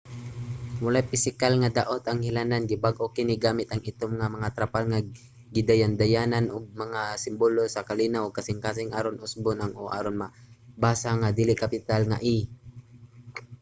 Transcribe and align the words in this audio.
walay 0.83 1.05
pisikal 1.11 1.53
nga 1.59 1.73
daot 1.77 2.03
ang 2.07 2.19
ilhanan; 2.29 2.67
gibag-o 2.71 3.05
kini 3.15 3.35
gamit 3.45 3.67
ang 3.69 3.81
itom 3.91 4.11
nga 4.19 4.33
mga 4.35 4.53
trapal 4.55 4.83
nga 4.89 4.99
gidayandayanan 5.55 6.45
og 6.55 6.63
mga 6.83 7.01
simbolo 7.23 7.63
sa 7.69 7.85
kalinaw 7.89 8.21
ug 8.27 8.37
kasing-kasing 8.37 8.91
aron 8.97 9.23
usbon 9.25 9.57
ang 9.59 9.73
o 9.81 9.83
aron 9.97 10.17
mabasa 10.21 11.11
nga 11.21 11.35
dili-kapital 11.39 12.01
nga 12.09 12.17
e 12.35 12.37